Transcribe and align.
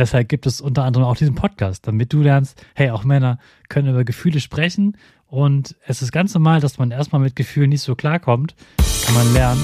deshalb 0.00 0.28
gibt 0.28 0.46
es 0.46 0.60
unter 0.60 0.84
anderem 0.84 1.06
auch 1.06 1.16
diesen 1.16 1.34
Podcast, 1.34 1.86
damit 1.86 2.12
du 2.12 2.22
lernst, 2.22 2.64
hey, 2.74 2.90
auch 2.90 3.04
Männer 3.04 3.38
können 3.68 3.90
über 3.90 4.04
Gefühle 4.04 4.40
sprechen 4.40 4.96
und 5.26 5.76
es 5.86 6.02
ist 6.02 6.10
ganz 6.10 6.34
normal, 6.34 6.60
dass 6.60 6.78
man 6.78 6.90
erstmal 6.90 7.20
mit 7.20 7.36
Gefühlen 7.36 7.68
nicht 7.68 7.82
so 7.82 7.94
klarkommt. 7.94 8.54
Kann 9.04 9.14
man 9.14 9.32
lernen. 9.34 9.62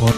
Und 0.00 0.14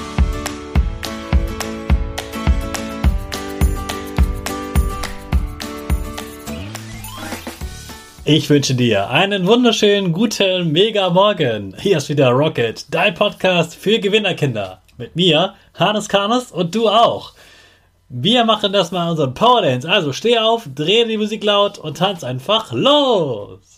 Ich 8.24 8.50
wünsche 8.50 8.74
dir 8.74 9.08
einen 9.08 9.46
wunderschönen 9.46 10.12
guten 10.12 10.70
Mega 10.70 11.08
Morgen. 11.08 11.74
Hier 11.78 11.96
ist 11.96 12.10
wieder 12.10 12.28
Rocket, 12.28 12.86
dein 12.90 13.14
Podcast 13.14 13.74
für 13.74 13.98
Gewinnerkinder. 13.98 14.82
Mit 14.98 15.16
mir, 15.16 15.54
Hannes 15.74 16.08
Karnes 16.08 16.52
und 16.52 16.74
du 16.74 16.88
auch. 16.88 17.32
Wir 18.10 18.44
machen 18.46 18.72
das 18.72 18.90
mal 18.90 19.10
unseren 19.10 19.34
Power 19.34 19.60
Dance. 19.60 19.88
Also 19.88 20.14
steh 20.14 20.38
auf, 20.38 20.66
dreh 20.74 21.04
die 21.04 21.18
Musik 21.18 21.44
laut 21.44 21.76
und 21.78 21.98
tanz 21.98 22.24
einfach 22.24 22.72
los. 22.72 23.77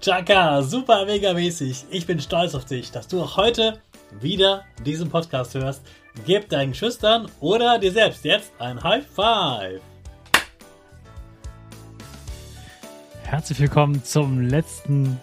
Chaka, 0.00 0.62
super 0.62 1.06
mega 1.06 1.32
mäßig. 1.32 1.84
Ich 1.90 2.06
bin 2.06 2.20
stolz 2.20 2.54
auf 2.56 2.64
dich, 2.64 2.90
dass 2.90 3.06
du 3.06 3.22
auch 3.22 3.36
heute 3.36 3.78
wieder 4.20 4.64
diesen 4.84 5.08
Podcast 5.08 5.54
hörst. 5.54 5.82
Gib 6.26 6.48
deinen 6.48 6.74
Schüchtern 6.74 7.28
oder 7.38 7.78
dir 7.78 7.92
selbst 7.92 8.24
jetzt 8.24 8.52
ein 8.58 8.82
High 8.82 9.06
Five. 9.06 9.80
Herzlich 13.22 13.60
willkommen 13.60 14.02
zum 14.02 14.40
letzten 14.40 15.20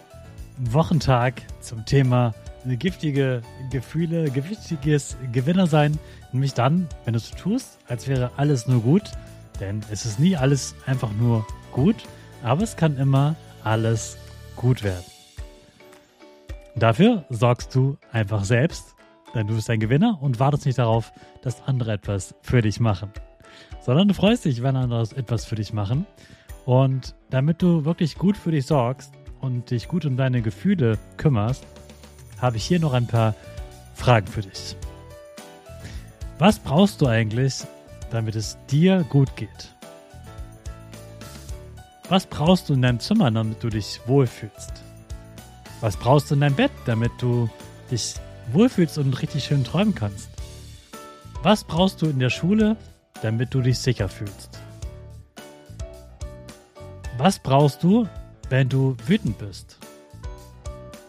Wochentag 0.57 1.41
zum 1.59 1.85
Thema 1.85 2.33
giftige 2.65 3.41
Gefühle, 3.71 4.31
giftiges 4.31 5.17
Gewinner 5.33 5.67
sein. 5.67 5.99
Nämlich 6.31 6.53
dann, 6.53 6.87
wenn 7.03 7.13
du 7.13 7.17
es 7.17 7.31
tust, 7.31 7.77
als 7.89 8.07
wäre 8.07 8.31
alles 8.37 8.67
nur 8.67 8.81
gut. 8.81 9.03
Denn 9.59 9.81
es 9.91 10.05
ist 10.05 10.17
nie 10.17 10.37
alles 10.37 10.75
einfach 10.85 11.11
nur 11.11 11.45
gut, 11.73 11.97
aber 12.41 12.63
es 12.63 12.77
kann 12.77 12.95
immer 12.97 13.35
alles 13.65 14.17
gut 14.59 14.83
werden. 14.83 15.05
Dafür 16.75 17.25
sorgst 17.29 17.73
du 17.73 17.97
einfach 18.11 18.43
selbst, 18.43 18.93
denn 19.33 19.47
du 19.47 19.55
bist 19.55 19.69
ein 19.69 19.79
Gewinner 19.79 20.19
und 20.21 20.39
wartest 20.39 20.65
nicht 20.65 20.77
darauf, 20.77 21.11
dass 21.41 21.63
andere 21.63 21.93
etwas 21.93 22.35
für 22.41 22.61
dich 22.61 22.79
machen, 22.79 23.09
sondern 23.81 24.09
du 24.09 24.13
freust 24.13 24.45
dich, 24.45 24.61
wenn 24.61 24.75
andere 24.75 25.01
etwas 25.15 25.45
für 25.45 25.55
dich 25.55 25.73
machen. 25.73 26.05
Und 26.65 27.15
damit 27.29 27.61
du 27.61 27.85
wirklich 27.85 28.17
gut 28.17 28.37
für 28.37 28.51
dich 28.51 28.65
sorgst 28.65 29.13
und 29.39 29.71
dich 29.71 29.87
gut 29.87 30.05
um 30.05 30.17
deine 30.17 30.41
Gefühle 30.41 30.97
kümmerst, 31.17 31.65
habe 32.39 32.57
ich 32.57 32.65
hier 32.65 32.79
noch 32.79 32.93
ein 32.93 33.07
paar 33.07 33.35
Fragen 33.95 34.27
für 34.27 34.41
dich. 34.41 34.75
Was 36.37 36.59
brauchst 36.59 37.01
du 37.01 37.07
eigentlich, 37.07 37.63
damit 38.11 38.35
es 38.35 38.57
dir 38.69 39.05
gut 39.09 39.35
geht? 39.35 39.78
Was 42.09 42.25
brauchst 42.25 42.67
du 42.67 42.73
in 42.73 42.81
deinem 42.81 42.99
Zimmer, 42.99 43.29
damit 43.29 43.63
du 43.63 43.69
dich 43.69 44.01
wohlfühlst? 44.07 44.73
Was 45.79 45.95
brauchst 45.95 46.31
du 46.31 46.33
in 46.33 46.41
deinem 46.41 46.55
Bett, 46.55 46.71
damit 46.85 47.11
du 47.19 47.47
dich 47.91 48.15
wohlfühlst 48.51 48.97
und 48.97 49.21
richtig 49.21 49.43
schön 49.43 49.63
träumen 49.63 49.93
kannst? 49.93 50.27
Was 51.43 51.63
brauchst 51.63 52.01
du 52.01 52.07
in 52.07 52.17
der 52.17 52.31
Schule, 52.31 52.77
damit 53.21 53.53
du 53.53 53.61
dich 53.61 53.77
sicher 53.77 54.09
fühlst? 54.09 54.59
Was 57.19 57.37
brauchst 57.37 57.83
du, 57.83 58.07
wenn 58.49 58.69
du 58.69 58.97
wütend 59.05 59.37
bist? 59.37 59.77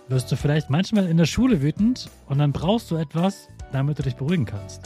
Wirst 0.09 0.31
du 0.31 0.37
vielleicht 0.37 0.69
manchmal 0.69 1.07
in 1.07 1.17
der 1.17 1.25
Schule 1.25 1.63
wütend 1.63 2.11
und 2.27 2.41
dann 2.41 2.53
brauchst 2.53 2.91
du 2.91 2.97
etwas, 2.97 3.49
damit 3.73 3.99
du 3.99 4.03
dich 4.03 4.17
beruhigen 4.17 4.45
kannst? 4.45 4.83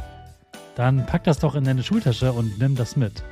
Dann 0.76 1.06
pack 1.06 1.24
das 1.24 1.40
doch 1.40 1.56
in 1.56 1.64
deine 1.64 1.82
Schultasche 1.82 2.32
und 2.32 2.56
nimm 2.60 2.76
das 2.76 2.94
mit. 2.94 3.24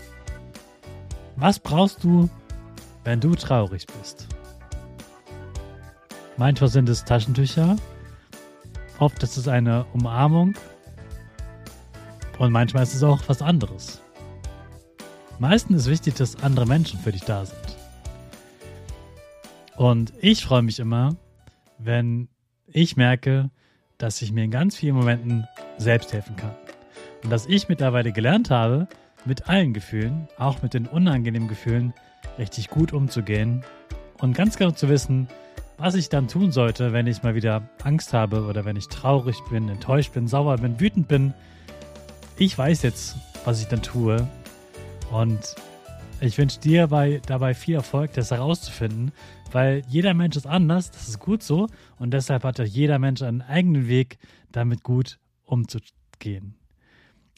Was 1.37 1.61
brauchst 1.61 2.03
du, 2.03 2.29
wenn 3.05 3.21
du 3.21 3.35
traurig 3.35 3.87
bist. 3.99 4.29
Manchmal 6.37 6.71
sind 6.71 6.89
es 6.89 7.05
Taschentücher, 7.05 7.77
oft 8.99 9.23
ist 9.23 9.37
es 9.37 9.49
eine 9.49 9.85
Umarmung 9.93 10.55
und 12.39 12.53
manchmal 12.53 12.83
ist 12.83 12.95
es 12.95 13.03
auch 13.03 13.21
was 13.27 13.43
anderes. 13.43 14.01
Meistens 15.39 15.83
ist 15.83 15.91
wichtig, 15.91 16.15
dass 16.15 16.43
andere 16.43 16.67
Menschen 16.67 17.01
für 17.01 17.13
dich 17.13 17.23
da 17.23 17.45
sind. 17.45 17.77
Und 19.77 20.13
ich 20.21 20.45
freue 20.45 20.63
mich 20.63 20.79
immer, 20.79 21.17
wenn 21.79 22.29
ich 22.67 22.97
merke, 22.97 23.51
dass 23.99 24.23
ich 24.23 24.33
mir 24.33 24.45
in 24.45 24.51
ganz 24.51 24.77
vielen 24.77 24.97
Momenten 24.97 25.47
selbst 25.79 26.13
helfen 26.13 26.37
kann. 26.37 26.55
Und 27.23 27.31
dass 27.31 27.47
ich 27.47 27.69
mittlerweile 27.69 28.13
gelernt 28.13 28.51
habe, 28.51 28.89
mit 29.25 29.49
allen 29.49 29.73
Gefühlen, 29.73 30.29
auch 30.39 30.63
mit 30.63 30.75
den 30.75 30.87
unangenehmen 30.87 31.49
Gefühlen, 31.49 31.95
richtig 32.39 32.69
gut 32.69 32.93
umzugehen 32.93 33.65
und 34.19 34.35
ganz 34.35 34.57
genau 34.57 34.71
zu 34.71 34.89
wissen, 34.89 35.29
was 35.79 35.95
ich 35.95 36.09
dann 36.09 36.29
tun 36.29 36.53
sollte, 36.53 36.93
wenn 36.93 37.07
ich 37.07 37.23
mal 37.23 37.35
wieder 37.35 37.69
Angst 37.83 38.13
habe 38.13 38.45
oder 38.45 38.65
wenn 38.65 38.77
ich 38.77 38.89
traurig 38.89 39.37
bin, 39.51 39.69
enttäuscht 39.69 40.13
bin, 40.13 40.29
sauer 40.29 40.57
bin, 40.59 40.79
wütend 40.79 41.09
bin. 41.09 41.35
Ich 42.37 42.57
weiß 42.57 42.83
jetzt, 42.83 43.17
was 43.45 43.61
ich 43.61 43.67
dann 43.67 43.83
tue 43.83 44.29
und 45.11 45.57
ich 46.21 46.39
wünsche 46.39 46.61
dir 46.61 46.87
bei, 46.87 47.21
dabei 47.27 47.53
viel 47.53 47.75
Erfolg, 47.75 48.13
das 48.13 48.31
herauszufinden, 48.31 49.11
weil 49.51 49.83
jeder 49.89 50.15
Mensch 50.15 50.37
ist 50.37 50.47
anders, 50.47 50.93
das 50.93 51.09
ist 51.09 51.19
gut 51.19 51.43
so 51.43 51.67
und 51.99 52.13
deshalb 52.13 52.45
hat 52.45 52.59
jeder 52.61 53.01
Mensch 53.01 53.23
einen 53.23 53.43
eigenen 53.43 53.89
Weg, 53.89 54.19
damit 54.53 54.85
gut 54.85 55.19
umzugehen. 55.45 56.55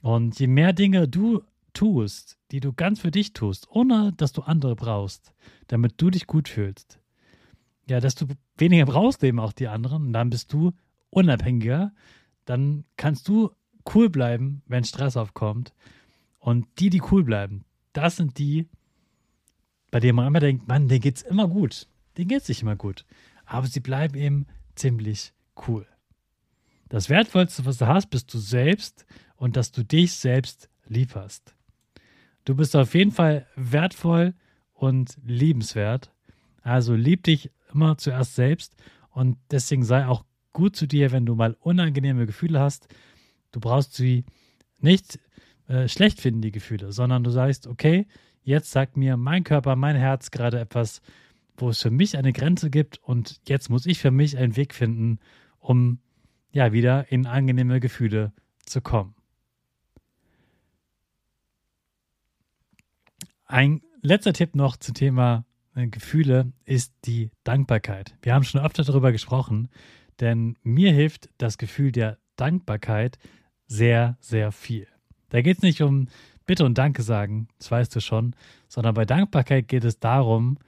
Und 0.03 0.39
je 0.39 0.49
mehr 0.49 0.75
Dinge 0.75 1.09
du 1.09 1.43
tust, 1.75 2.39
die 2.51 2.61
du 2.61 2.73
ganz 2.73 3.01
für 3.01 3.11
dich 3.11 3.33
tust, 3.33 3.69
ohne 3.69 4.13
dass 4.17 4.33
du 4.33 4.43
andere 4.43 4.77
brauchst, 4.77 5.35
damit 5.67 5.95
du 5.99 6.11
dich 6.11 6.27
gut 6.27 6.49
fühlst, 6.49 6.99
ja, 7.89 8.01
desto 8.01 8.27
weniger 8.57 8.87
brauchst 8.87 9.23
du 9.23 9.27
eben 9.27 9.41
auch 9.41 9.53
die 9.53 9.69
anderen 9.69 10.07
und 10.07 10.13
dann 10.13 10.31
bist 10.31 10.53
du 10.53 10.73
unabhängiger. 11.11 11.93
Dann 12.45 12.85
kannst 12.97 13.29
du 13.29 13.51
cool 13.95 14.09
bleiben, 14.11 14.63
wenn 14.67 14.85
Stress 14.85 15.17
aufkommt. 15.17 15.75
Und 16.39 16.67
die, 16.79 16.91
die 16.91 17.03
cool 17.11 17.25
bleiben, 17.25 17.65
das 17.93 18.17
sind 18.17 18.39
die, 18.39 18.69
bei 19.91 20.01
denen 20.01 20.17
man 20.17 20.27
immer 20.27 20.41
denkt, 20.41 20.67
Mann, 20.67 20.89
denen 20.89 21.01
geht's 21.01 21.23
immer 21.23 21.49
gut. 21.49 21.89
Denen 22.17 22.29
geht's 22.29 22.49
nicht 22.49 22.63
immer 22.63 22.77
gut. 22.77 23.05
Aber 23.45 23.67
sie 23.67 23.81
bleiben 23.81 24.17
eben 24.17 24.47
ziemlich 24.75 25.33
cool. 25.69 25.87
Das 26.89 27.09
Wertvollste, 27.09 27.65
was 27.67 27.79
du 27.79 27.87
hast, 27.87 28.11
bist 28.11 28.33
du 28.33 28.39
selbst 28.39 29.07
und 29.37 29.57
dass 29.57 29.73
du 29.73 29.85
dich 29.85 30.13
selbst 30.15 30.69
lieb 30.87 31.15
hast. 31.15 31.55
Du 32.45 32.55
bist 32.55 32.77
auf 32.77 32.95
jeden 32.95 33.11
Fall 33.11 33.47
wertvoll 33.57 34.35
und 34.75 35.17
liebenswert. 35.25 36.13
Also 36.63 36.95
lieb 36.95 37.23
dich 37.25 37.51
immer 37.73 37.97
zuerst 37.97 38.35
selbst 38.35 38.77
und 39.11 39.39
deswegen 39.51 39.85
sei 39.85 40.07
auch 40.07 40.25
gut 40.53 40.77
zu 40.77 40.87
dir, 40.87 41.13
wenn 41.13 41.27
du 41.27 41.35
mal 41.35 41.57
unangenehme 41.61 42.27
Gefühle 42.27 42.61
hast. 42.61 42.89
Du 43.53 43.61
brauchst 43.61 43.95
sie 43.95 44.25
nicht 44.79 45.19
äh, 45.69 45.89
schlecht 45.89 46.21
finden, 46.21 46.43
die 46.43 46.53
Gefühle, 46.53 46.93
sondern 46.93 47.25
du 47.25 47.31
sagst, 47.31 47.67
okay, 47.67 48.07
jetzt 48.43 48.71
sagt 48.71 48.97
mir 48.97 49.17
mein 49.17 49.45
Körper, 49.45 49.77
mein 49.77 49.97
Herz 49.97 50.31
gerade 50.31 50.61
etwas, 50.61 51.01
wo 51.57 51.71
es 51.71 51.81
für 51.81 51.91
mich 51.91 52.17
eine 52.17 52.33
Grenze 52.33 52.69
gibt 52.71 52.99
und 52.99 53.41
jetzt 53.49 53.71
muss 53.71 53.87
ich 53.87 53.99
für 53.99 54.11
mich 54.11 54.37
einen 54.37 54.57
Weg 54.57 54.75
finden, 54.75 55.19
um 55.59 55.99
ja 56.53 56.73
wieder 56.73 57.11
in 57.11 57.27
angenehme 57.27 57.81
Gefühle 57.81 58.33
zu 58.67 58.81
kommen. 58.81 59.15
Ein 63.47 63.83
letzter 64.01 64.33
Tipp 64.33 64.55
noch 64.55 64.77
zum 64.77 64.95
Thema 64.95 65.45
äh, 65.75 65.87
Gefühle 65.87 66.53
ist 66.65 66.95
die 67.05 67.31
Dankbarkeit. 67.45 68.17
Wir 68.23 68.35
haben 68.35 68.45
schon 68.45 68.61
öfter 68.61 68.85
darüber 68.85 69.13
gesprochen, 69.13 69.69
denn 70.21 70.57
mir 70.63 70.93
hilft 70.93 71.29
das 71.39 71.59
Gefühl 71.59 71.93
der 71.93 72.19
Dankbarkeit 72.37 73.19
sehr, 73.67 74.17
sehr 74.21 74.51
viel. 74.51 74.89
Da 75.29 75.43
geht 75.43 75.59
es 75.59 75.63
nicht 75.63 75.83
um 75.83 76.09
Bitte 76.47 76.65
und 76.65 76.79
Danke 76.79 77.03
sagen, 77.03 77.49
das 77.59 77.71
weißt 77.71 77.95
du 77.95 78.01
schon, 78.01 78.35
sondern 78.69 78.95
bei 78.95 79.05
Dankbarkeit 79.05 79.69
geht 79.69 79.85
es 79.85 79.99
darum, 79.99 80.59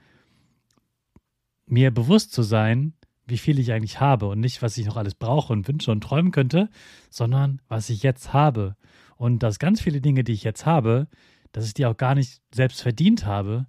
mir 1.66 1.90
bewusst 1.90 2.32
zu 2.32 2.42
sein, 2.42 2.94
wie 3.26 3.38
viel 3.38 3.58
ich 3.58 3.72
eigentlich 3.72 4.00
habe 4.00 4.26
und 4.28 4.40
nicht, 4.40 4.62
was 4.62 4.78
ich 4.78 4.86
noch 4.86 4.96
alles 4.96 5.14
brauche 5.14 5.52
und 5.52 5.66
wünsche 5.66 5.90
und 5.90 6.02
träumen 6.02 6.30
könnte, 6.30 6.70
sondern 7.10 7.60
was 7.68 7.90
ich 7.90 8.02
jetzt 8.02 8.32
habe. 8.32 8.76
Und 9.16 9.42
dass 9.42 9.58
ganz 9.58 9.80
viele 9.80 10.00
Dinge, 10.00 10.24
die 10.24 10.32
ich 10.32 10.44
jetzt 10.44 10.64
habe, 10.64 11.08
dass 11.52 11.66
ich 11.66 11.74
die 11.74 11.86
auch 11.86 11.96
gar 11.96 12.14
nicht 12.14 12.40
selbst 12.52 12.82
verdient 12.82 13.26
habe, 13.26 13.66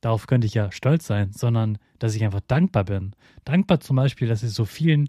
darauf 0.00 0.26
könnte 0.26 0.46
ich 0.46 0.54
ja 0.54 0.70
stolz 0.72 1.06
sein, 1.06 1.32
sondern 1.32 1.78
dass 1.98 2.14
ich 2.14 2.24
einfach 2.24 2.40
dankbar 2.40 2.84
bin. 2.84 3.14
Dankbar 3.44 3.80
zum 3.80 3.96
Beispiel, 3.96 4.28
dass 4.28 4.42
ich 4.42 4.52
so 4.52 4.64
vielen 4.64 5.08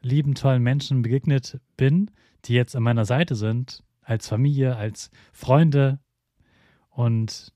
lieben, 0.00 0.34
tollen 0.34 0.62
Menschen 0.62 1.02
begegnet 1.02 1.60
bin, 1.76 2.10
die 2.44 2.54
jetzt 2.54 2.74
an 2.74 2.82
meiner 2.82 3.04
Seite 3.04 3.34
sind, 3.36 3.84
als 4.02 4.28
Familie, 4.28 4.76
als 4.76 5.10
Freunde 5.32 6.00
und 6.90 7.52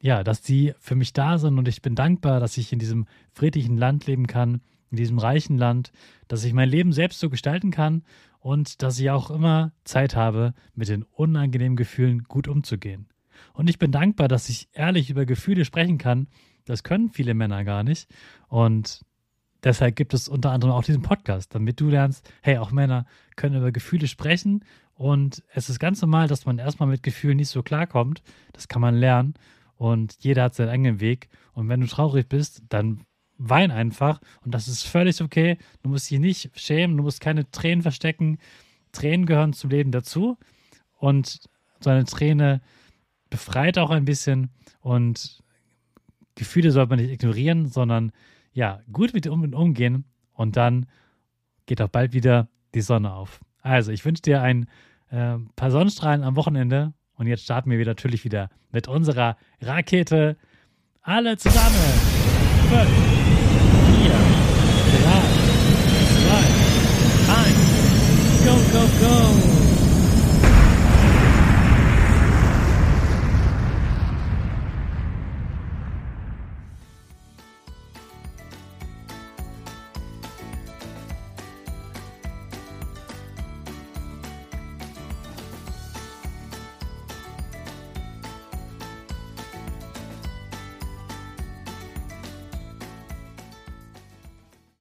ja, 0.00 0.22
dass 0.22 0.42
die 0.42 0.74
für 0.80 0.96
mich 0.96 1.12
da 1.12 1.38
sind 1.38 1.58
und 1.58 1.68
ich 1.68 1.80
bin 1.80 1.94
dankbar, 1.94 2.40
dass 2.40 2.58
ich 2.58 2.72
in 2.72 2.78
diesem 2.78 3.06
friedlichen 3.32 3.78
Land 3.78 4.06
leben 4.06 4.26
kann, 4.26 4.60
in 4.90 4.96
diesem 4.96 5.18
reichen 5.18 5.56
Land, 5.56 5.92
dass 6.28 6.44
ich 6.44 6.52
mein 6.52 6.68
Leben 6.68 6.92
selbst 6.92 7.20
so 7.20 7.30
gestalten 7.30 7.70
kann 7.70 8.02
und 8.44 8.82
dass 8.82 8.98
ich 8.98 9.08
auch 9.08 9.30
immer 9.30 9.72
Zeit 9.84 10.14
habe, 10.14 10.52
mit 10.74 10.90
den 10.90 11.02
unangenehmen 11.02 11.76
Gefühlen 11.76 12.24
gut 12.24 12.46
umzugehen. 12.46 13.08
Und 13.54 13.70
ich 13.70 13.78
bin 13.78 13.90
dankbar, 13.90 14.28
dass 14.28 14.50
ich 14.50 14.68
ehrlich 14.74 15.08
über 15.08 15.24
Gefühle 15.24 15.64
sprechen 15.64 15.96
kann. 15.96 16.28
Das 16.66 16.82
können 16.82 17.08
viele 17.08 17.32
Männer 17.32 17.64
gar 17.64 17.82
nicht. 17.84 18.06
Und 18.48 19.00
deshalb 19.62 19.96
gibt 19.96 20.12
es 20.12 20.28
unter 20.28 20.50
anderem 20.50 20.74
auch 20.74 20.84
diesen 20.84 21.00
Podcast, 21.00 21.54
damit 21.54 21.80
du 21.80 21.88
lernst, 21.88 22.30
hey, 22.42 22.58
auch 22.58 22.70
Männer 22.70 23.06
können 23.34 23.56
über 23.56 23.72
Gefühle 23.72 24.08
sprechen. 24.08 24.62
Und 24.92 25.42
es 25.54 25.70
ist 25.70 25.78
ganz 25.78 26.02
normal, 26.02 26.28
dass 26.28 26.44
man 26.44 26.58
erstmal 26.58 26.90
mit 26.90 27.02
Gefühlen 27.02 27.38
nicht 27.38 27.48
so 27.48 27.62
klarkommt. 27.62 28.22
Das 28.52 28.68
kann 28.68 28.82
man 28.82 28.94
lernen 28.94 29.32
und 29.76 30.18
jeder 30.20 30.42
hat 30.42 30.54
seinen 30.54 30.68
eigenen 30.68 31.00
Weg. 31.00 31.30
Und 31.54 31.70
wenn 31.70 31.80
du 31.80 31.86
traurig 31.86 32.28
bist, 32.28 32.62
dann 32.68 33.06
wein 33.38 33.70
einfach 33.70 34.20
und 34.44 34.54
das 34.54 34.68
ist 34.68 34.82
völlig 34.82 35.20
okay. 35.20 35.58
Du 35.82 35.88
musst 35.88 36.10
dich 36.10 36.20
nicht 36.20 36.50
schämen, 36.54 36.96
du 36.96 37.02
musst 37.02 37.20
keine 37.20 37.50
Tränen 37.50 37.82
verstecken. 37.82 38.38
Tränen 38.92 39.26
gehören 39.26 39.52
zum 39.52 39.70
Leben 39.70 39.90
dazu 39.90 40.38
und 40.98 41.40
so 41.80 41.90
eine 41.90 42.04
Träne 42.04 42.60
befreit 43.30 43.78
auch 43.78 43.90
ein 43.90 44.04
bisschen 44.04 44.50
und 44.80 45.42
Gefühle 46.36 46.70
sollte 46.70 46.90
man 46.90 47.00
nicht 47.00 47.12
ignorieren, 47.12 47.66
sondern 47.66 48.12
ja, 48.52 48.80
gut 48.92 49.14
mit 49.14 49.26
um 49.26 49.52
umgehen 49.52 50.04
und 50.32 50.56
dann 50.56 50.86
geht 51.66 51.82
auch 51.82 51.88
bald 51.88 52.12
wieder 52.12 52.48
die 52.74 52.80
Sonne 52.80 53.12
auf. 53.12 53.40
Also, 53.62 53.92
ich 53.92 54.04
wünsche 54.04 54.22
dir 54.22 54.42
ein 54.42 54.68
äh, 55.10 55.38
paar 55.56 55.70
Sonnenstrahlen 55.70 56.22
am 56.22 56.36
Wochenende 56.36 56.92
und 57.16 57.26
jetzt 57.26 57.44
starten 57.44 57.70
wir 57.70 57.84
natürlich 57.84 58.24
wieder 58.24 58.50
mit 58.72 58.88
unserer 58.88 59.36
Rakete. 59.60 60.36
Alle 61.02 61.36
zusammen. 61.36 63.13